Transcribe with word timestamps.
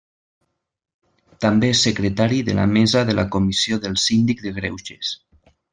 També 1.45 1.69
és 1.73 1.83
secretari 1.89 2.41
de 2.49 2.57
la 2.63 2.67
mesa 2.73 3.07
de 3.11 3.17
la 3.21 3.29
Comissió 3.37 3.81
del 3.87 4.03
Síndic 4.09 4.47
de 4.49 4.59
Greuges. 4.61 5.19